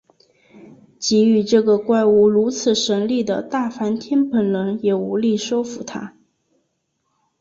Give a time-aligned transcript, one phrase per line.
[0.99, 6.15] 给予这个怪物如此神力的大梵天本人也无力收服它。